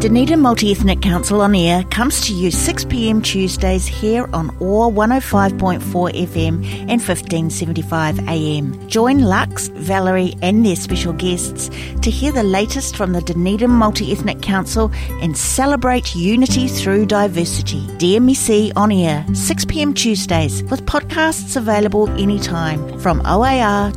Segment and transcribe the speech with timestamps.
[0.00, 5.78] Dunedin Multi Ethnic Council on Air comes to you 6pm Tuesdays here on OAR 105.4
[5.80, 8.86] FM and 1575am.
[8.86, 11.68] Join Lux, Valerie, and their special guests
[12.00, 14.90] to hear the latest from the Dunedin Multi Ethnic Council
[15.20, 17.82] and celebrate unity through diversity.
[17.98, 23.90] DMEC on Air, 6pm Tuesdays, with podcasts available anytime from oar.org.nz,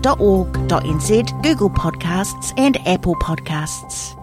[1.43, 4.19] Google Podcasts, and Apple Podcasts.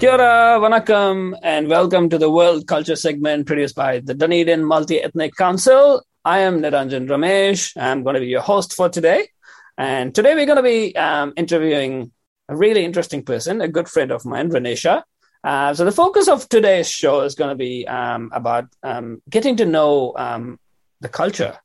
[0.00, 5.36] Kia ora, vanakkam, and welcome to the World Culture segment produced by the Dunedin Multi-Ethnic
[5.36, 6.02] Council.
[6.24, 7.76] I am Niranjan Ramesh.
[7.76, 9.28] I'm going to be your host for today.
[9.76, 12.12] And today we're going to be um, interviewing
[12.48, 15.02] a really interesting person, a good friend of mine, Ranisha.
[15.44, 19.56] Uh, so the focus of today's show is going to be um, about um, getting
[19.56, 20.58] to know um,
[21.02, 21.58] the culture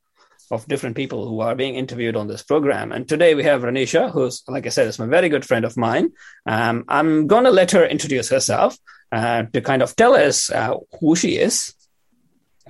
[0.52, 2.92] of different people who are being interviewed on this program.
[2.92, 5.78] And today we have Ranisha, who's, like I said, is my very good friend of
[5.78, 6.12] mine.
[6.46, 8.78] Um, I'm going to let her introduce herself
[9.12, 11.74] uh, to kind of tell us uh, who she is,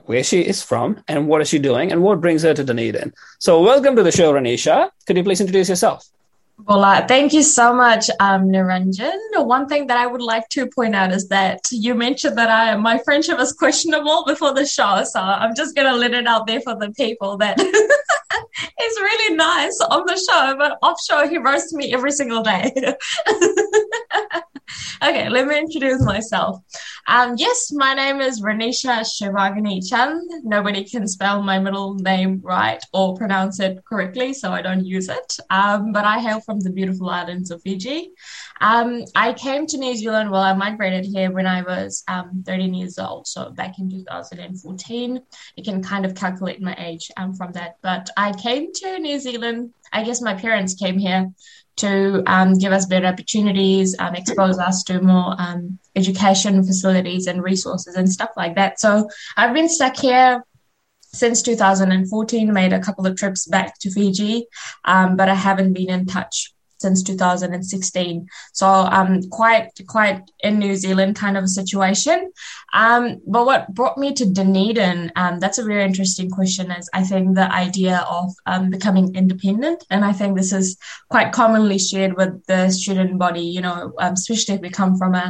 [0.06, 3.14] where she is from, and what is she doing, and what brings her to Dunedin.
[3.40, 4.90] So, welcome to the show, Ranisha.
[5.08, 6.06] Could you please introduce yourself?
[6.68, 9.18] Uh, thank you so much, um, Niranjan.
[9.36, 12.76] One thing that I would like to point out is that you mentioned that I
[12.78, 16.62] my friendship is questionable before the show, so I'm just gonna let it out there
[16.62, 21.74] for the people that it's really nice on the show, but off show he roasts
[21.74, 22.72] me every single day.
[25.04, 26.62] okay, let me introduce myself.
[27.08, 30.28] Um, yes, my name is Ranisha Shivagani Chand.
[30.44, 35.08] Nobody can spell my middle name right or pronounce it correctly, so I don't use
[35.08, 35.38] it.
[35.52, 38.12] Um, but I hail from the beautiful islands of Fiji.
[38.60, 42.74] Um, I came to New Zealand, well, I migrated here when I was um, 13
[42.74, 45.22] years old, so back in 2014.
[45.58, 47.76] You can kind of calculate my age um, from that.
[47.84, 51.32] But I came to New Zealand, I guess my parents came here
[51.78, 57.44] to um, give us better opportunities, um, expose us to more um, education facilities and
[57.44, 58.80] resources and stuff like that.
[58.80, 60.44] So I've been stuck here
[61.02, 64.48] since 2014, made a couple of trips back to Fiji,
[64.84, 66.54] um, but I haven't been in touch
[66.86, 68.28] since 2016.
[68.54, 72.32] So um, quite quite in New Zealand kind of a situation.
[72.74, 75.12] Um, but what brought me to Dunedin?
[75.16, 76.70] Um, that's a very interesting question.
[76.70, 80.78] Is I think the idea of um, becoming independent, and I think this is
[81.10, 83.48] quite commonly shared with the student body.
[83.56, 85.28] You know, um, especially if we come from a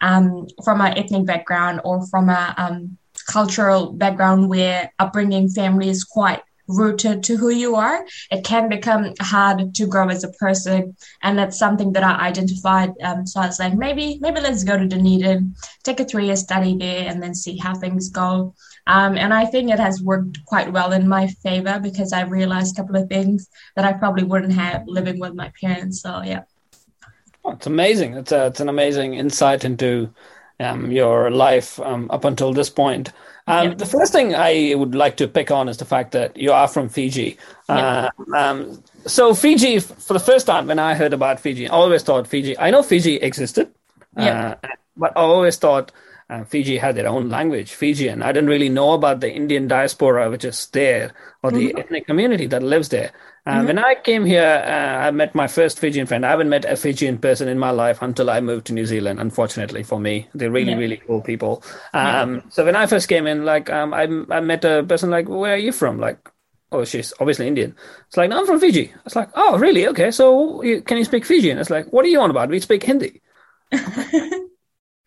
[0.00, 6.04] um, from an ethnic background or from a um, cultural background where upbringing family is
[6.04, 10.96] quite rooted to who you are, it can become hard to grow as a person.
[11.22, 12.92] And that's something that I identified.
[13.02, 16.36] Um, so I was like, maybe, maybe let's go to Dunedin, take a three year
[16.36, 18.54] study there, and then see how things go.
[18.86, 22.78] Um, and I think it has worked quite well in my favor because I realized
[22.78, 26.02] a couple of things that I probably wouldn't have living with my parents.
[26.02, 26.42] So, yeah.
[27.44, 28.14] Oh, it's amazing.
[28.14, 30.10] It's, a, it's an amazing insight into
[30.60, 33.10] um, your life um, up until this point.
[33.46, 33.74] Um, yeah.
[33.74, 36.68] The first thing I would like to pick on is the fact that you are
[36.68, 37.36] from Fiji.
[37.68, 38.10] Yeah.
[38.32, 42.02] Uh, um, so Fiji, for the first time when I heard about Fiji, I always
[42.02, 42.58] thought Fiji.
[42.58, 43.70] I know Fiji existed,
[44.16, 44.56] yeah.
[44.62, 45.92] uh, but I always thought
[46.30, 48.22] uh, Fiji had their own language, Fijian.
[48.22, 51.78] I didn't really know about the Indian diaspora which is there or the mm-hmm.
[51.78, 53.12] ethnic community that lives there.
[53.46, 53.66] Uh, mm-hmm.
[53.66, 56.24] When I came here, uh, I met my first Fijian friend.
[56.24, 59.20] I haven't met a Fijian person in my life until I moved to New Zealand.
[59.20, 60.78] Unfortunately for me, they're really, yeah.
[60.78, 61.62] really cool people.
[61.92, 62.40] Um, yeah.
[62.48, 65.52] So when I first came in, like um, I, I met a person like, "Where
[65.52, 66.30] are you from?" Like,
[66.72, 67.74] oh, she's obviously Indian.
[68.08, 68.92] It's like, no, I'm from Fiji.
[69.06, 69.86] It's like, oh, really?
[69.88, 71.58] Okay, so you, can you speak Fijian?
[71.58, 72.48] It's like, what are you on about?
[72.48, 73.20] We speak Hindi.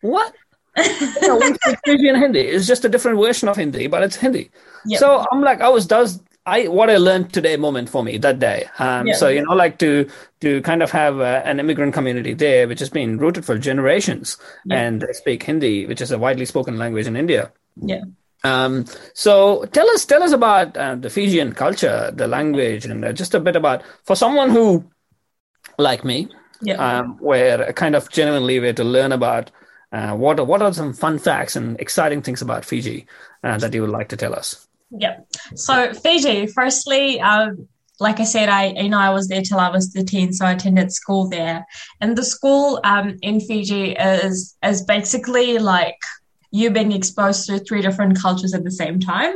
[0.00, 0.34] what?
[0.76, 2.40] you know, we speak Fijian Hindi.
[2.40, 4.50] It's just a different version of Hindi, but it's Hindi.
[4.86, 5.00] Yep.
[5.00, 8.38] So I'm like, I was does I what I learned today moment for me that
[8.38, 8.66] day.
[8.78, 9.14] Um, yeah.
[9.14, 10.08] So you know, like to
[10.40, 14.36] to kind of have uh, an immigrant community there, which has been rooted for generations,
[14.64, 14.80] yeah.
[14.80, 17.52] and they speak Hindi, which is a widely spoken language in India.
[17.76, 18.04] Yeah.
[18.44, 23.12] Um, so tell us tell us about uh, the Fijian culture, the language, and uh,
[23.12, 24.88] just a bit about for someone who,
[25.76, 26.28] like me,
[26.62, 26.76] yeah.
[27.00, 29.50] um, where kind of genuinely were to learn about
[29.92, 33.06] uh, what what are some fun facts and exciting things about Fiji
[33.42, 34.67] uh, that you would like to tell us.
[34.90, 35.18] Yeah.
[35.54, 37.68] So Fiji, firstly, um,
[38.00, 40.52] like I said, I you know I was there till I was 13, so I
[40.52, 41.66] attended school there.
[42.00, 45.98] And the school um, in Fiji is is basically like
[46.50, 49.34] you being exposed to three different cultures at the same time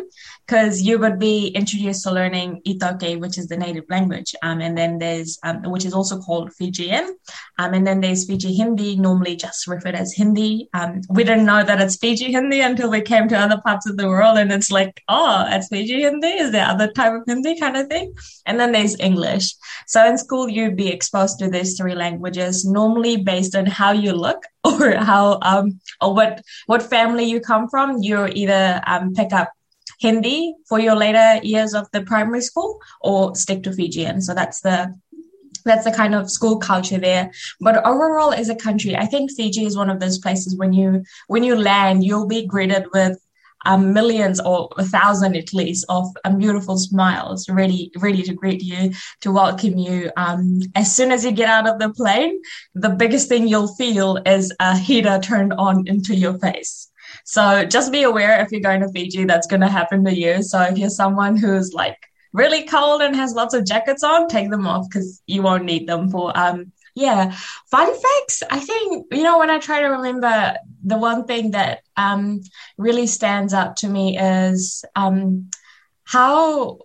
[0.53, 4.77] because you would be introduced to learning iTaukei, which is the native language, um, and
[4.77, 7.17] then there's um, which is also called Fijian,
[7.59, 10.69] um, and then there's Fiji Hindi, normally just referred as Hindi.
[10.75, 13.97] Um, we didn't know that it's Fiji Hindi until we came to other parts of
[13.97, 16.29] the world, and it's like, oh, it's Fiji Hindi.
[16.29, 18.13] Is there other type of Hindi kind of thing?
[18.45, 19.55] And then there's English.
[19.87, 24.13] So in school, you'd be exposed to these three languages, normally based on how you
[24.13, 28.03] look or how um or what what family you come from.
[28.03, 29.49] You either um pick up
[30.03, 34.21] Hindi for your later years of the primary school or stick to Fijian.
[34.21, 34.93] So that's the
[35.65, 37.31] that's the kind of school culture there.
[37.61, 41.05] But overall as a country, I think Fiji is one of those places when you
[41.29, 43.17] when you land, you'll be greeted with
[43.65, 48.61] um, millions or a thousand at least of um, beautiful smiles ready ready to greet
[48.61, 52.41] you to welcome you um, as soon as you get out of the plane
[52.75, 56.91] the biggest thing you'll feel is a heater turned on into your face
[57.25, 60.43] so just be aware if you're going to Fiji, that's going to happen to you.
[60.43, 61.99] So if you're someone who's like
[62.33, 65.89] really cold and has lots of jackets on, take them off because you won't need
[65.89, 67.35] them for um yeah.
[67.71, 68.43] Fun facts.
[68.51, 72.41] I think, you know, when I try to remember the one thing that um
[72.77, 75.51] really stands out to me is um
[76.05, 76.81] how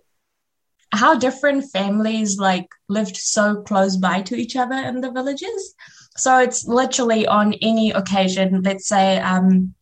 [0.92, 5.74] how different families like lived so close by to each other in the villages.
[6.16, 9.74] So it's literally on any occasion, let's say um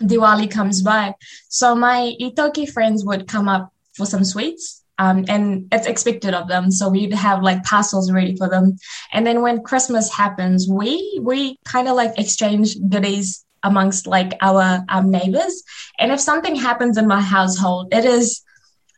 [0.00, 1.14] Diwali comes by.
[1.48, 4.82] So my iTaukei friends would come up for some sweets.
[4.98, 6.70] Um, and it's expected of them.
[6.70, 8.78] So we'd have like parcels ready for them.
[9.12, 14.82] And then when Christmas happens, we we kind of like exchange goodies amongst like our
[14.88, 15.62] um, neighbors.
[15.98, 18.42] And if something happens in my household, it is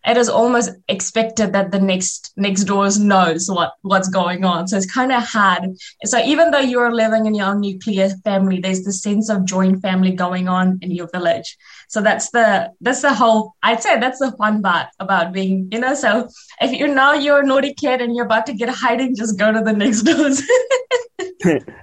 [0.08, 4.66] it is almost expected that the next next doors knows what what's going on.
[4.66, 5.64] So it's kind of hard.
[6.04, 9.82] So even though you're living in your own nuclear family there's the sense of joint
[9.82, 11.56] family going on in your village.
[11.88, 15.80] So that's the that's the whole i'd say that's the fun part about being you
[15.80, 16.28] know so
[16.60, 19.38] if you know you're a naughty kid and you're about to get a hiding just
[19.38, 20.42] go to the next doors.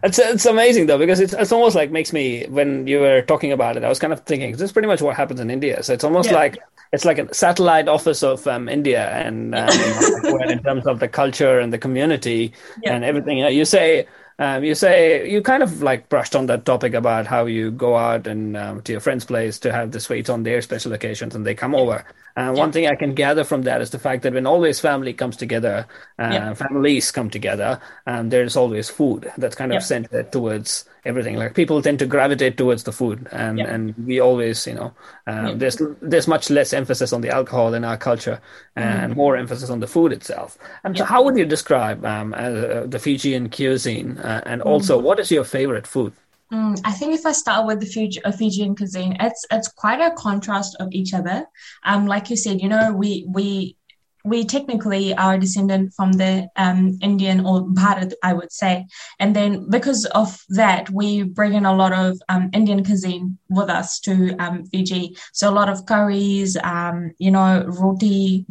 [0.04, 3.52] It's it's amazing though because it's it's almost like makes me when you were talking
[3.52, 5.82] about it I was kind of thinking this is pretty much what happens in India.
[5.84, 6.36] So it's almost yeah.
[6.36, 6.58] like
[6.96, 9.70] it's like a satellite office of um, India, and um,
[10.50, 12.96] in terms of the culture and the community yeah.
[12.96, 13.38] and everything.
[13.38, 14.08] You, know, you say
[14.40, 17.96] um, you say you kind of like brushed on that topic about how you go
[17.96, 21.36] out and um, to your friend's place to have the sweets on their special occasions,
[21.36, 22.06] and they come over.
[22.36, 22.64] And yeah.
[22.64, 25.38] one thing I can gather from that is the fact that when always family comes
[25.38, 25.88] together,
[26.20, 26.54] uh, yeah.
[26.54, 31.36] families come together, and there's always food that's kind of centered towards everything.
[31.38, 33.74] Like people tend to gravitate towards the food, and yeah.
[33.74, 34.94] and we always, you know,
[35.28, 35.54] um, yeah.
[35.56, 38.42] there's there's much less emphasis on the alcohol in our culture,
[38.76, 40.58] and mm more emphasis on the food itself.
[40.84, 45.20] And so, how would you describe um, uh, the Fijian cuisine, uh, and also what
[45.20, 46.12] is your favorite food?
[46.52, 50.02] Mm, I think if I start with the Fiji, uh, Fijian cuisine, it's it's quite
[50.02, 51.46] a contrast of each other.
[51.84, 53.78] Um, like you said, you know, we we
[54.26, 58.88] we technically are descendant from the um, Indian or Bharat, I would say.
[59.20, 63.70] And then because of that, we bring in a lot of um, Indian cuisine with
[63.70, 65.16] us to um, Fiji.
[65.32, 68.46] So a lot of curries, um, you know, roti,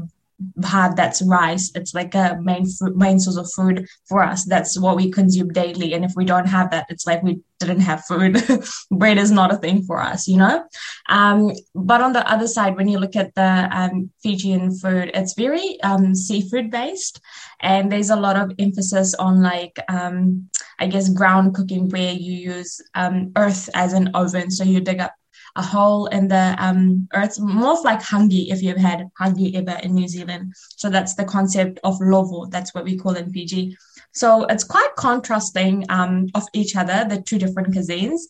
[0.58, 1.70] bhat that's rice.
[1.75, 4.44] It's like a main main source of food for us.
[4.44, 5.94] That's what we consume daily.
[5.94, 8.42] And if we don't have that it's like we didn't have food.
[8.90, 10.64] Bread is not a thing for us you know?
[11.08, 15.34] Um, but on the other side when you look at the um, fijian food it's
[15.34, 17.20] very um, seafood based.
[17.60, 20.48] And there's a lot of emphasis on like um,
[20.81, 24.50] i guess ground cooking where you use um, earth as an oven.
[24.50, 25.14] So you dig up
[25.56, 29.94] a hole in the um, earth, most like hangi if you've had hangi ever in
[29.94, 30.52] New Zealand.
[30.76, 32.46] So that's the concept of lovo.
[32.46, 33.76] That's what we call in Fiji.
[34.12, 38.20] So it's quite contrasting um, of each other, the two different cuisines.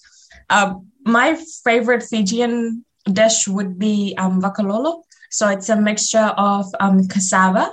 [0.50, 5.02] Uh, my favorite Fijian dish would be um, vakalolo.
[5.30, 7.72] So it's a mixture of um, cassava,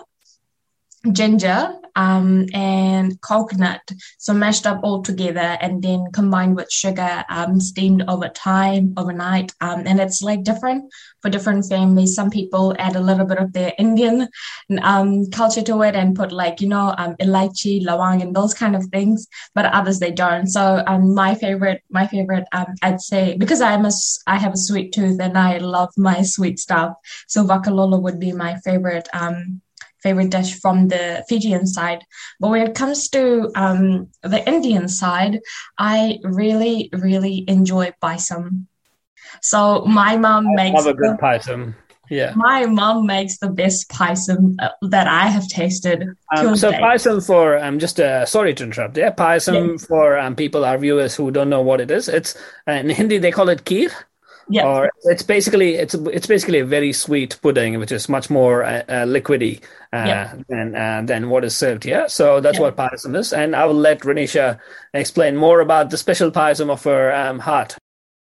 [1.12, 3.82] ginger, um, and coconut.
[4.18, 9.52] So mashed up all together and then combined with sugar, um, steamed over time, overnight.
[9.62, 10.92] Um, and it's like different
[11.22, 12.16] for different families.
[12.16, 14.28] Some people add a little bit of their Indian
[14.82, 18.76] um, culture to it and put like, you know, um, elaichi, lawang, and those kind
[18.76, 19.28] of things.
[19.54, 20.48] But others they don't.
[20.48, 23.92] So um, my favorite, my favorite, um, I'd say because I'm a,
[24.28, 26.94] I have a sweet tooth and I love my sweet stuff.
[27.28, 29.08] So vakalolo would be my favorite.
[29.14, 29.62] Um,
[30.04, 32.04] favorite dish from the Fijian side.
[32.40, 35.40] But when it comes to um, the Indian side,
[35.78, 38.66] I really, really enjoy paisam.
[39.42, 41.76] So my mom I makes love a good paisam.
[42.10, 42.34] Yeah.
[42.36, 46.10] My mom makes the best paisam uh, that I have tasted.
[46.36, 48.98] Um, so paisam for I'm um, just uh, sorry to interrupt.
[48.98, 49.86] Yeah, paisam yes.
[49.86, 52.10] for um, people, our viewers who don't know what it is.
[52.10, 52.36] It's
[52.68, 53.94] uh, in Hindi they call it kheer.
[54.50, 54.66] Yeah.
[54.66, 58.84] Or it's basically it's it's basically a very sweet pudding, which is much more uh,
[58.88, 59.62] uh, liquidy
[59.94, 60.34] uh, Yeah.
[60.50, 62.08] than uh, than what is served here.
[62.10, 62.64] So that's Yeah.
[62.64, 64.60] what payasam is, and I will let Ranisha
[64.94, 67.78] explain more about the special payasam of her um, heart.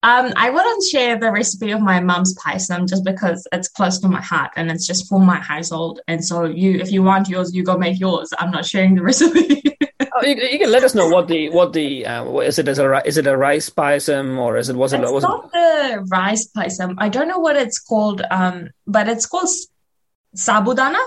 [0.06, 4.08] Um, I wouldn't share the recipe of my mum's paisam just because it's close to
[4.08, 5.98] my heart and it's just for my household.
[6.06, 8.32] And so you, if you want yours, you go make yours.
[8.38, 9.62] I'm not sharing the recipe.
[10.00, 12.68] Oh, you, you can let us know what the what the uh, what- is it
[12.68, 15.50] a is it a rice payasam or is it was it it's was it not
[15.52, 16.94] the rice paisam.
[16.98, 18.22] I don't know what it's called.
[18.30, 19.50] Um, but it's called
[20.36, 21.02] sabudana.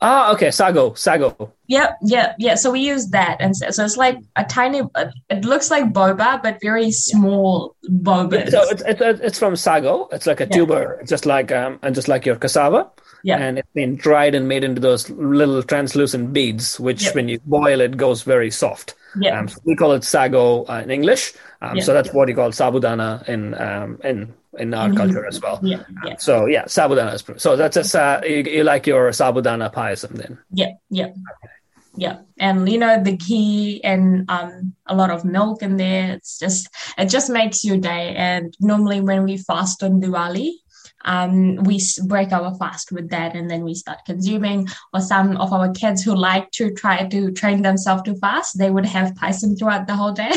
[0.00, 2.54] Ah okay sago sago Yep, yep, yeah.
[2.54, 4.80] So we use that, and so, so it's like a tiny.
[4.94, 8.50] uh, It looks like boba, but very small bobas.
[8.50, 10.56] so it's, it's it's from sago it's like a Yeah.
[10.56, 12.88] tuber just like um and just like your cassava
[13.24, 17.14] yeah, and it's been dried and made into those little translucent beads which Yep.
[17.14, 20.80] when you boil it goes very soft yeah, um, so we call it sago uh,
[20.84, 21.32] in english
[21.62, 21.82] um, Yeah.
[21.82, 24.96] so that's what you call sabudana in um, in in our Mhm.
[24.96, 26.16] culture as well yeah, yeah.
[26.18, 30.38] so yeah sabudana is so that's a sa- you, you like your sabudana payasam then
[30.52, 31.10] Yeah, yeah,
[31.96, 32.18] yeah.
[32.38, 36.12] And you know the ghee and um a lot of milk in there.
[36.14, 38.14] It's just it just makes your day.
[38.14, 40.50] And normally when we fast on Diwali,
[41.04, 44.68] um, we break our fast with that, and then we start consuming.
[44.92, 48.70] Or some of our kids who like to try to train themselves to fast, they
[48.70, 50.32] would have paisam throughout the whole day,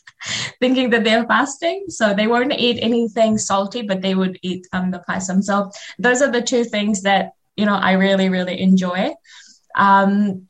[0.60, 1.86] thinking that they're fasting.
[1.88, 5.42] So they won't eat anything salty, but they would eat um the paisam.
[5.42, 9.12] So those are the two things that you know I really really enjoy.
[9.76, 10.46] Um,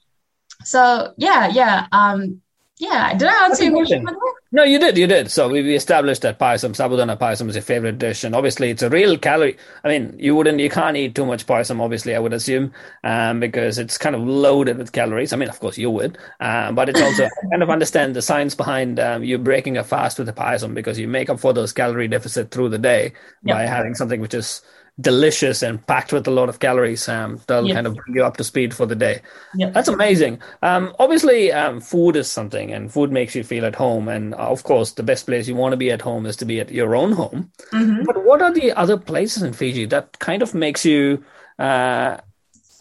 [0.64, 2.42] so yeah, yeah, um,
[2.78, 3.14] yeah.
[3.16, 4.06] Did I answer your question?
[4.52, 4.62] By the way?
[4.64, 5.30] No, you did, you did.
[5.30, 8.82] So we, we established that payasam, sabudana payasam is your favorite dish, and obviously it's
[8.82, 9.58] a real calorie.
[9.84, 12.72] I mean, you wouldn't, you can't eat too much payasam, obviously, I would assume,
[13.04, 15.32] um, because it's kind of loaded with calories.
[15.32, 18.22] I mean, of course you would, um, but it's also I kind of understand the
[18.22, 21.52] science behind um, you breaking a fast with a payasam because you make up for
[21.52, 23.12] those calorie deficit through the day
[23.42, 24.62] by having something which is
[24.98, 27.08] delicious and packed with a lot of calories.
[27.08, 27.74] Um, that'll Yes.
[27.74, 29.20] kind of bring you up to speed for the day.
[29.54, 29.74] Yep.
[29.74, 30.40] That's amazing.
[30.62, 34.08] Um, obviously, um, food is something, and food makes you feel at home.
[34.08, 36.44] And uh, of course, the best place you want to be at home is to
[36.46, 37.50] be at your own home.
[37.72, 38.06] Mhm.
[38.06, 41.22] But what are the other places in Fiji that kind of makes you,
[41.58, 42.16] uh,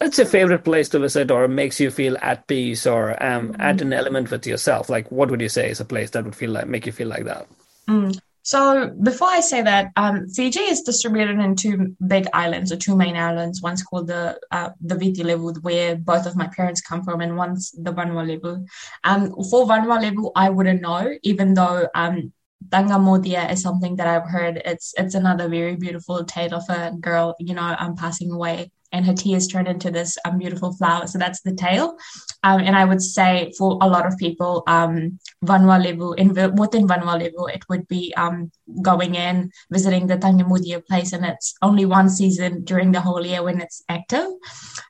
[0.00, 3.82] it's a favorite place to visit, or makes you feel at peace, or um, add
[3.82, 4.88] an element with yourself?
[4.88, 7.08] Like, what would you say is a place that would feel like make you feel
[7.08, 7.46] like that?
[7.88, 8.18] Mm.
[8.46, 12.96] So before I say that, um, Fiji is distributed in two big islands, or two
[12.96, 13.60] main islands.
[13.60, 17.36] One's called the uh, the Viti Levu, where both of my parents come from, and
[17.36, 18.64] one's the Vanua Levu.
[19.02, 22.32] Um, for Vanua Levu, I wouldn't know, even though um,
[22.68, 24.62] Tagimoucia is something that I've heard.
[24.64, 29.04] It's it's another very beautiful tale of a girl, you know, um, passing away, and
[29.06, 31.08] her tears turn into this um, beautiful flower.
[31.08, 31.98] So that's the tale.
[32.46, 36.28] Um, and I would say for a lot of people, um, in,
[36.62, 41.54] within Vanua Levu, it would be um, going in, visiting the Tagimoucia place, and it's
[41.60, 44.28] only one season during the whole year when it's active.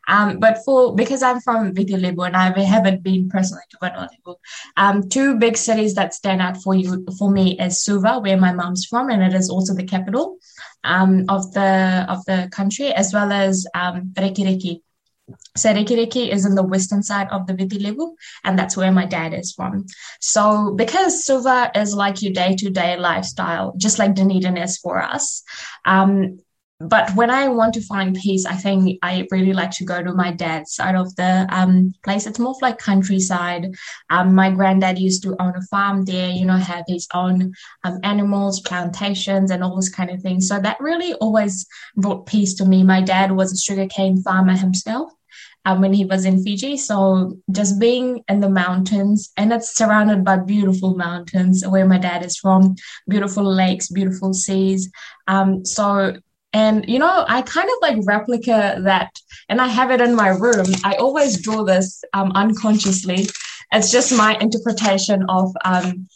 [0.06, 4.08] Um, but for because I'm from Viti Levu and I haven't been personally to Vanua
[4.10, 4.36] Levu,
[4.76, 8.52] um, two big cities that stand out for you for me is Suva, where my
[8.52, 10.36] mom's from, and it is also the capital
[10.84, 14.82] um, of the of the country, as well as um, Rakiraki.
[15.56, 18.14] So Rakiraki is in the western side of the Viti Levu,
[18.44, 19.86] and that's where my dad is from.
[20.20, 25.42] So because Suva is like your day-to-day lifestyle, just like Dunedin is for us.
[25.84, 26.38] Um,
[26.78, 30.12] but when I want to find peace, I think I really like to go to
[30.12, 32.26] my dad's side of the um, place.
[32.26, 33.74] It's more of like countryside.
[34.10, 37.54] Um, my granddad used to own a farm there, you know, have his own
[37.84, 40.48] um, animals, plantations, and all those kind of things.
[40.48, 41.66] So that really always
[41.96, 42.82] brought peace to me.
[42.82, 45.12] My dad was a sugarcane farmer himself
[45.66, 46.76] um, when he was in Fiji.
[46.76, 52.24] So just being in the mountains, and it's surrounded by beautiful mountains where my dad
[52.24, 52.76] is from,
[53.08, 54.90] beautiful lakes, beautiful seas.
[55.26, 56.16] Um, so,
[56.56, 59.10] and you know, I kind of like replica that,
[59.50, 60.68] and I have it in my room.
[60.84, 63.26] I always draw this um, unconsciously.
[63.72, 66.08] It's just my interpretation of um,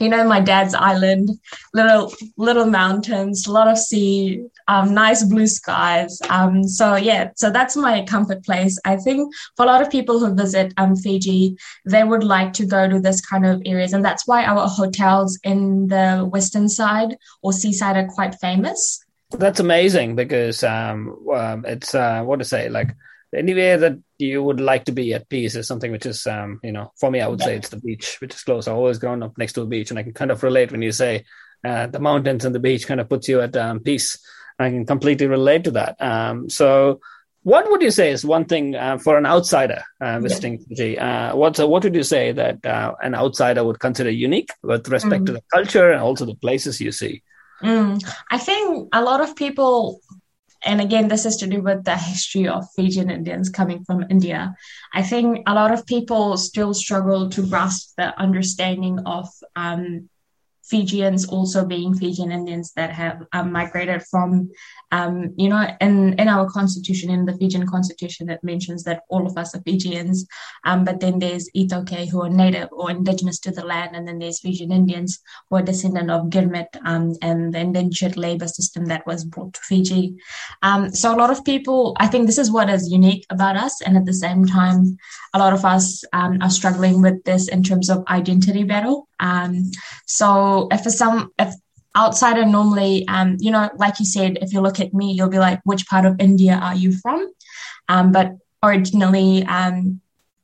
[0.00, 1.30] you know my dad's island
[1.72, 7.48] little little mountains a lot of sea um, nice blue skies um, so yeah so
[7.50, 11.56] that's my comfort place i think for a lot of people who visit um, fiji
[11.86, 15.38] they would like to go to this kind of areas and that's why our hotels
[15.44, 21.94] in the western side or seaside are quite famous That's amazing because um, um, it's
[21.94, 22.94] uh, what to say like
[23.34, 26.72] anywhere that you would like to be at peace is something which is um, you
[26.72, 28.68] know for me I would say it's the beach which is close.
[28.68, 30.82] I've always grown up next to a beach and I can kind of relate when
[30.82, 31.24] you say
[31.64, 34.18] uh, the mountains and the beach kind of puts you at um, peace.
[34.58, 36.00] I can completely relate to that.
[36.00, 37.00] Um, so.
[37.42, 40.98] What would you say is one thing uh, for an outsider uh, visiting Fiji?
[40.98, 45.26] Uh, what what would you say that uh, an outsider would consider unique with respect
[45.26, 47.22] to the culture and also the places you see?
[47.62, 50.00] Mm, I think a lot of people,
[50.64, 54.54] and again, this is to do with the history of Fijian Indians coming from India.
[54.92, 60.08] I think a lot of people still struggle to grasp the understanding of um,
[60.68, 64.50] Fijians also being Fijian Indians that have um, migrated from,
[64.90, 69.26] um, you know, in, in our constitution, in the Fijian constitution, it mentions that all
[69.26, 70.26] of us are Fijians.
[70.64, 73.94] Um, but then there's iTaukei who are native or indigenous to the land.
[73.94, 78.48] And then there's Fijian Indians who are descendant of Girmit um, and the indentured labor
[78.48, 80.16] system that was brought to Fiji.
[80.62, 83.80] Um, so a lot of people, I think this is what is unique about us.
[83.82, 84.96] And at the same time,
[85.32, 89.05] a lot of us um, are struggling with this in terms of identity battle.
[89.20, 89.70] Um,
[90.06, 91.54] so if for some, if
[91.96, 95.38] outsider normally, um, you know, like you said, if you look at me, you'll be
[95.38, 97.32] like, which part of India are you from?
[97.88, 98.32] Um, but
[98.62, 100.00] originally, um,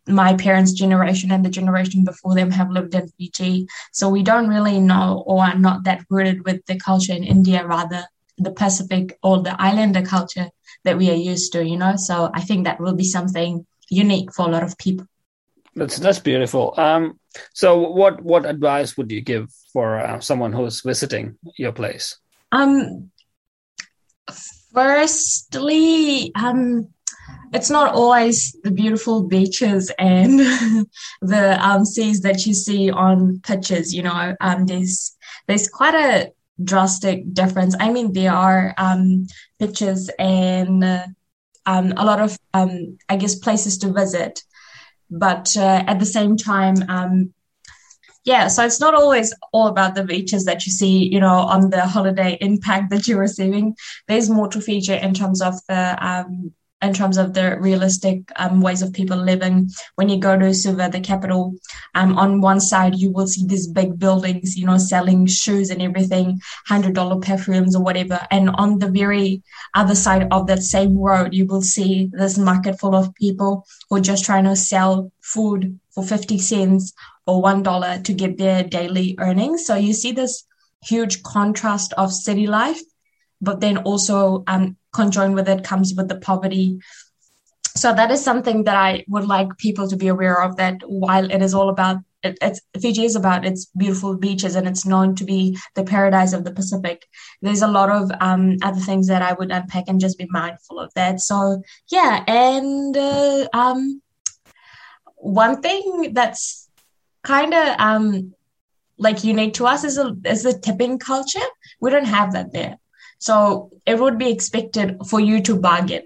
[0.07, 3.69] my parents' generation and the generation before them have lived in Fiji.
[3.93, 7.67] So we don't really know or are not that rooted with the culture in India,
[7.67, 8.05] rather
[8.39, 10.49] the Pacific or the islander culture
[10.85, 11.97] that we are used to, you know.
[11.97, 15.07] So I think that will be something unique for a lot of people.
[15.75, 16.75] That's that's beautiful.
[16.77, 17.19] Um,
[17.53, 22.19] so, what what advice would you give for uh, someone who's visiting your place?
[22.51, 23.11] Um,
[24.75, 26.89] firstly, um,
[27.53, 30.41] it's not always the beautiful beaches and
[31.23, 33.95] the um, seas that you see on pictures.
[33.95, 37.75] You know, um, there's there's quite a drastic difference.
[37.81, 39.27] I mean, there are um,
[39.59, 41.07] pictures and uh,
[41.67, 44.43] um, a lot of, um, I guess, places to visit
[45.13, 47.33] but uh, at the same time um,
[48.25, 51.71] yeah so it's not always all about the beaches that you see you know on
[51.71, 53.77] the holiday impact that you're receiving.
[54.09, 56.53] There's more to feature in terms of the um,
[56.83, 59.71] in terms of the realistic um, ways of people living.
[59.95, 61.55] When you go to Suva, the capital,
[61.95, 65.81] um, on one side you will see these big buildings, you know, selling shoes and
[65.81, 68.21] everything, hundred dollar perfumes or whatever.
[68.31, 69.43] And on the very
[69.75, 73.97] other side of that same road, you will see this market full of people who
[73.97, 76.93] are just trying to sell food for fifty cents
[77.27, 79.67] or one dollar to get their daily earnings.
[79.67, 80.45] So you see this
[80.83, 82.81] huge contrast of city life
[83.43, 86.79] but then also um, conjoined with it comes with the poverty.
[87.75, 90.57] So that is something that I would like people to be aware of.
[90.57, 94.69] That while it is all about it, it's Fiji is about its beautiful beaches and
[94.69, 97.07] it's known to be the paradise of the Pacific.
[97.41, 100.79] There's a lot of um, other things that I would unpack and just be mindful
[100.79, 101.21] of that.
[101.21, 104.03] So yeah, and uh, um,
[105.17, 106.69] one thing that's
[107.23, 108.35] kind of um,
[108.99, 111.41] like unique to us is a, is the tipping culture.
[111.81, 112.79] We don't have that there.
[113.23, 116.03] So it would be expected for you to bargain.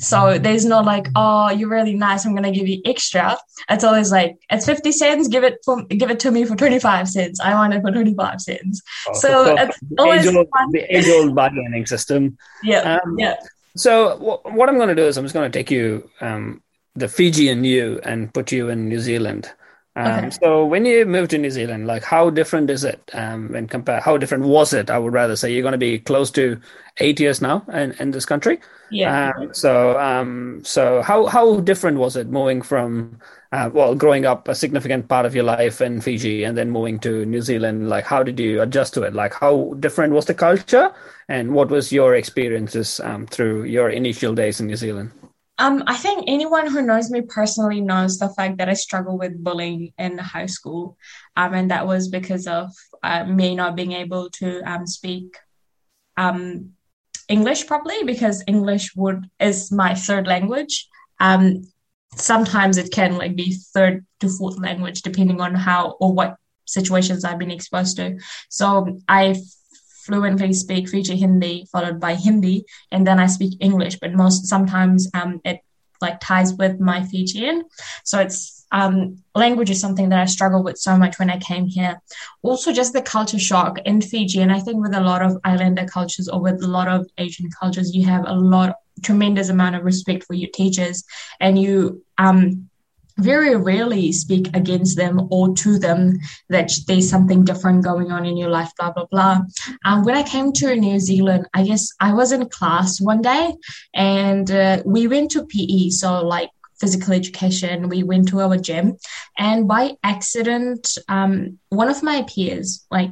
[0.00, 2.24] So there's no like, oh, you're really nice.
[2.24, 3.36] I'm gonna give you extra.
[3.68, 5.26] It's always like, it's fifty cents.
[5.26, 7.40] Give it for, give it to me for twenty five cents.
[7.40, 8.80] I want it for twenty five cents.
[9.08, 12.38] Oh, so, so it's always age old, the age old bargaining system.
[12.62, 13.34] Yeah, um, yeah.
[13.76, 16.62] So w- what I'm going to do is I'm just going to take you, um,
[16.94, 19.50] the Fijian you, and put you in New Zealand.
[19.98, 20.30] Um, okay.
[20.40, 23.98] So when you moved to New Zealand, like how different is it um, when compare?
[23.98, 24.90] How different was it?
[24.90, 26.60] I would rather say you're going to be close to
[26.98, 28.60] eight years now in, in this country.
[28.90, 29.32] Yeah.
[29.36, 33.18] Um, so um, so how how different was it moving from
[33.50, 37.00] uh, well growing up a significant part of your life in Fiji and then moving
[37.00, 37.88] to New Zealand?
[37.88, 39.14] Like how did you adjust to it?
[39.14, 40.94] Like how different was the culture
[41.28, 45.10] and what was your experiences um, through your initial days in New Zealand?
[45.58, 49.42] Um, I think anyone who knows me personally knows the fact that I struggle with
[49.42, 50.96] bullying in high school,
[51.36, 52.70] um, and that was because of
[53.02, 55.36] uh, me not being able to um, speak
[56.16, 56.72] um,
[57.28, 60.88] English properly because English would is my third language.
[61.20, 61.64] Um,
[62.16, 67.24] sometimes it can like be third to fourth language depending on how or what situations
[67.24, 68.18] I've been exposed to.
[68.48, 69.40] So I
[70.08, 73.98] fluently speak Fiji Hindi followed by Hindi, and then I speak English.
[74.00, 75.60] But most sometimes um, it
[76.00, 77.64] like ties with my Fijian,
[78.04, 81.66] so it's um, language is something that I struggle with so much when I came
[81.66, 82.00] here.
[82.42, 85.86] Also, just the culture shock in Fiji, and I think with a lot of islander
[85.86, 89.84] cultures or with a lot of Asian cultures, you have a lot tremendous amount of
[89.84, 91.04] respect for your teachers,
[91.40, 92.68] and you um,
[93.18, 98.36] very rarely speak against them or to them that there's something different going on in
[98.36, 99.40] your life, blah, blah, blah.
[99.84, 103.54] Um, when I came to New Zealand, I guess I was in class one day
[103.94, 106.50] and uh, we went to PE, so like
[106.80, 108.96] physical education, we went to our gym,
[109.36, 113.10] and by accident, um, one of my peers like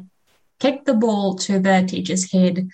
[0.60, 2.68] kicked the ball to the teacher's head.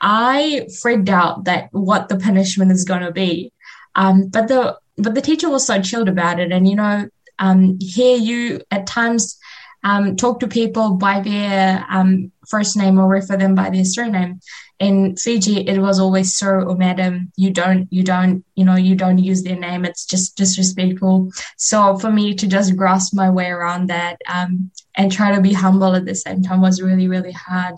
[0.00, 3.52] I freaked out that what the punishment is going to be.
[3.94, 6.52] Um, but the but the teacher was so chilled about it.
[6.52, 9.38] And, you know, um, here you at times,
[9.84, 14.40] um, talk to people by their um, first name or refer them by their surname.
[14.80, 17.32] In Fiji, it was always sir or madam.
[17.36, 19.84] You don't, you don't, you know, you don't use their name.
[19.84, 21.30] It's just disrespectful.
[21.56, 25.52] So for me to just grasp my way around that um, and try to be
[25.52, 27.76] humble at the same time was really, really hard.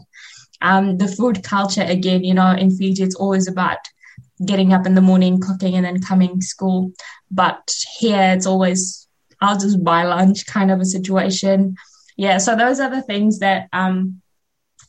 [0.62, 3.78] Um, the food culture, again, you know, in Fiji, it's always about
[4.44, 6.92] getting up in the morning, cooking, and then coming school.
[7.31, 9.09] But here, it's always
[9.40, 11.77] I'll just buy lunch kind of a situation.
[12.16, 14.20] Yeah, so those are the things that um,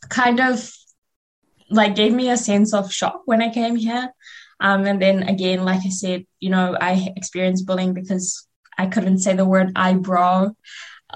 [0.10, 0.72] kind of
[1.70, 4.12] like gave me a sense of shock when I came here.
[4.60, 9.20] Um, and then again, like I said, you know, I experienced bullying because I couldn't
[9.20, 10.52] say the word eyebrow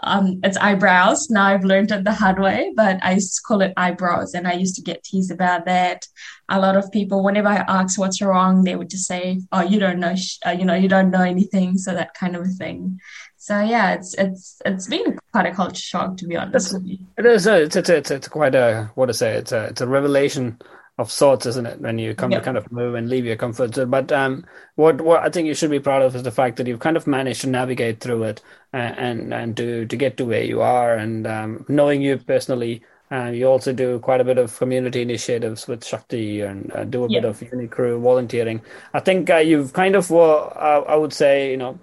[0.02, 1.30] um, it's eyebrows.
[1.30, 4.48] Now I've learned it the hard way, but I used to call it eyebrows, and
[4.48, 6.08] I used to get teased about that.
[6.50, 9.80] A lot of people, whenever I ask what's wrong, they would just say, "Oh, you
[9.80, 12.50] don't know, sh- uh, you know, you don't know anything," so that kind of a
[12.50, 13.00] thing.
[13.38, 16.76] So yeah, it's it's it's been quite a culture shock to be honest.
[17.18, 17.46] It is.
[17.46, 19.36] A, it's, it's it's it's quite a what to say.
[19.36, 20.60] It's a it's a revelation
[20.98, 21.82] of sorts, isn't it?
[21.82, 23.90] When you come to kind of move and leave your comfort zone.
[23.90, 26.68] But um, what what I think you should be proud of is the fact that
[26.68, 30.26] you've kind of managed to navigate through it and and, and to to get to
[30.26, 30.96] where you are.
[30.96, 35.68] And um, knowing you personally, uh, you also do quite a bit of community initiatives
[35.68, 38.62] with Shakti and uh, do a bit of Unicrew volunteering.
[38.94, 40.48] I think uh, you've kind of, uh,
[40.88, 41.80] I would say, you know,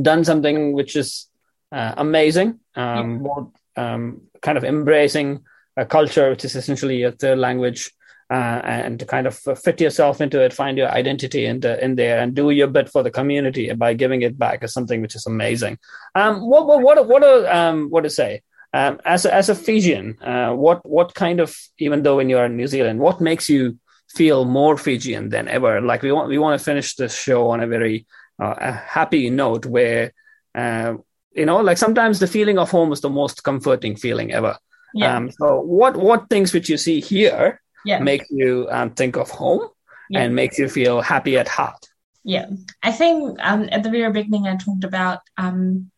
[0.00, 1.26] done something which is
[1.72, 2.60] uh, amazing.
[2.74, 5.44] Um, more, um, kind of embracing
[5.76, 7.90] a culture, which is essentially a third language,
[8.30, 11.94] uh, and to kind of fit yourself into it, find your identity in, the, in
[11.96, 15.14] there, and do your bit for the community by giving it back is something which
[15.14, 15.78] is amazing.
[16.14, 18.42] Um, what what what what are, um, what to say?
[18.72, 22.46] Um, as a, as a Fijian, uh, what what kind of even though when you're
[22.46, 25.80] in New Zealand, what makes you feel more Fijian than ever?
[25.80, 28.06] Like we want we want to finish this show on a very
[28.42, 30.12] uh, a happy note where
[30.54, 30.94] uh,
[31.34, 34.56] you know, like sometimes the feeling of home is the most comforting feeling ever.
[34.94, 35.16] Yeah.
[35.16, 37.98] Um, so what what things which you see here yeah.
[37.98, 39.68] make you um, think of home
[40.08, 40.20] yeah.
[40.20, 41.86] and makes you feel happy at heart?
[42.22, 42.46] Yeah,
[42.82, 45.90] I think um, at the very beginning I talked about um,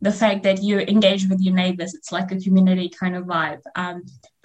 [0.00, 1.94] the fact that you engage with your neighbors.
[1.94, 3.60] It's like a community kind of vibe.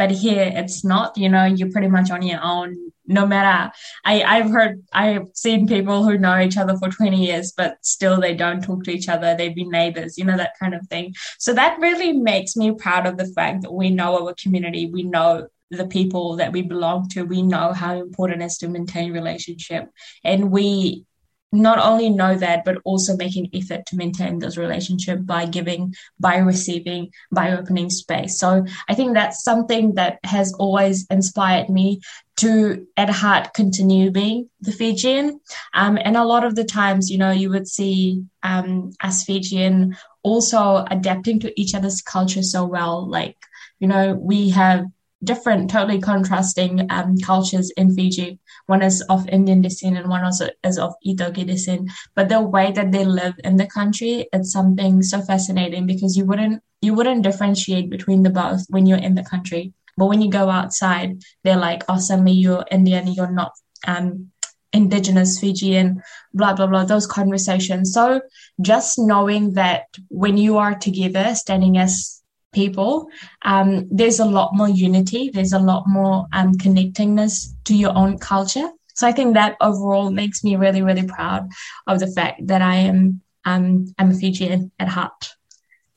[0.03, 1.17] But here it's not.
[1.17, 3.71] You know, you're pretty much on your own no matter
[4.03, 8.19] I, I've heard I've seen people who know each other for 20 years, but still
[8.19, 9.33] they don't talk to each other.
[9.33, 11.13] They've been neighbors, you know, that kind of thing.
[11.39, 15.03] So that really makes me proud of the fact that we know our community, we
[15.03, 19.13] know the people that we belong to, we know how important it is to maintain
[19.13, 19.89] relationship.
[20.25, 21.05] And we
[21.53, 25.93] not only know that, but also make an effort to maintain those relationships by giving,
[26.19, 28.39] by receiving, by opening space.
[28.39, 32.01] So I think that's something that has always inspired me
[32.37, 35.39] to, at heart, continue being the Fijian.
[35.75, 39.95] Um, and a lot of the times, you know, you would see um, as Fijian
[40.23, 43.07] also adapting to each other's culture so well.
[43.07, 43.37] Like,
[43.79, 44.85] you know, we have
[45.23, 48.39] different, totally contrasting um, cultures in Fiji.
[48.67, 51.91] One is of Indian descent and one also is of iTaukei descent.
[52.15, 56.25] But the way that they live in the country, it's something so fascinating because you
[56.25, 59.73] wouldn't you wouldn't differentiate between the both when you're in the country.
[59.97, 63.53] But when you go outside, they're like, oh, suddenly you're Indian, you're not
[63.87, 64.31] um,
[64.73, 66.01] indigenous Fijian,
[66.33, 67.93] blah, blah, blah, those conversations.
[67.93, 68.21] So
[68.61, 72.12] just knowing that when you are together, standing as
[72.53, 73.07] people,
[73.41, 75.29] um, there's a lot more unity.
[75.29, 78.69] There's a lot more um, connectingness to your own culture.
[78.95, 81.49] So I think that overall makes me really, really proud
[81.87, 85.35] of the fact that I am um, I'm a Fijian at heart.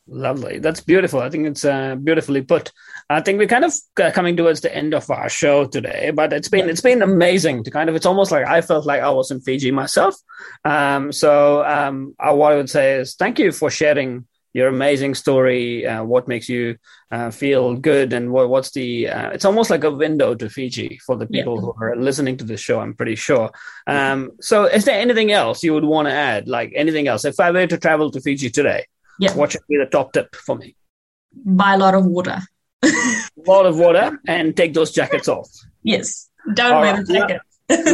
[0.08, 0.60] Lovely.
[0.60, 1.20] That's beautiful.
[1.20, 2.70] I think it's uh, beautifully put.
[3.10, 6.32] I think we're kind of uh, coming towards the end of our show today, but
[6.32, 7.96] it's been it's been amazing to kind of.
[7.96, 10.14] It's almost like I felt like I was in Fiji myself.
[10.64, 15.14] Um, so um, uh, what I would say is thank you for sharing your amazing
[15.14, 16.78] story, uh, what makes you
[17.10, 19.06] uh, feel good, and what, what's the.
[19.06, 21.60] Uh, it's almost like a window to Fiji for the people yeah.
[21.60, 22.80] who are listening to the show.
[22.80, 23.50] I'm pretty sure.
[23.86, 26.48] Um, so, is there anything else you would want to add?
[26.48, 27.26] Like anything else?
[27.26, 28.86] If I were to travel to Fiji today,
[29.20, 29.34] yeah.
[29.34, 30.74] what should be the top tip for me?
[31.34, 32.40] Buy a lot of water.
[32.82, 32.90] a
[33.46, 35.50] lot of water, and take those jackets off.
[35.82, 37.06] Yes, don't All wear right.
[37.06, 37.42] the jacket.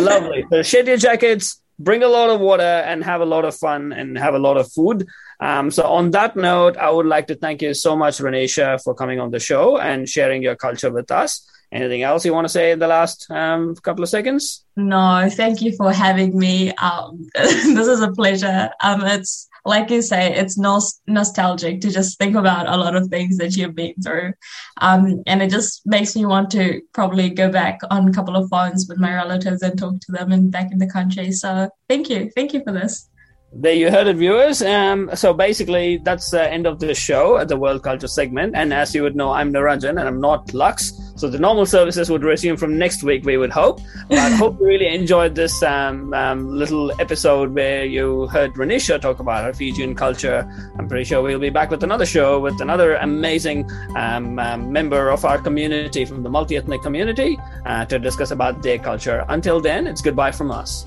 [0.00, 0.44] Lovely.
[0.48, 3.92] So shed your jackets, bring a lot of water, and have a lot of fun
[3.92, 5.08] and have a lot of food.
[5.42, 8.94] Um, so, on that note, I would like to thank you so much, Ranisha, for
[8.94, 11.44] coming on the show and sharing your culture with us.
[11.72, 14.64] Anything else you want to say in the last um, couple of seconds?
[14.76, 16.70] No, thank you for having me.
[16.74, 18.70] Um, this is a pleasure.
[18.80, 23.36] Um, it's like you say, it's nostalgic to just think about a lot of things
[23.38, 24.34] that you've been through.
[24.80, 28.48] Um, and it just makes me want to probably go back on a couple of
[28.48, 31.32] phones with my relatives and talk to them and back in the country.
[31.32, 32.30] So thank you.
[32.30, 33.08] Thank you for this.
[33.54, 34.62] There you heard it, viewers.
[34.62, 38.54] Um, so basically, that's the end of the show at the World Culture segment.
[38.56, 40.98] And as you would know, I'm Niranjan and I'm not Lux.
[41.16, 43.80] So the normal services would resume from next week, we would hope.
[44.08, 48.98] But I hope you really enjoyed this um, um, little episode where you heard Ranisha
[48.98, 50.50] talk about her Fijian culture.
[50.78, 55.10] I'm pretty sure we'll be back with another show with another amazing um, um, member
[55.10, 59.26] of our community from the multi ethnic community uh, to discuss about their culture.
[59.28, 60.84] Until then, it's goodbye from us.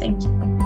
[0.00, 0.65] Thank you.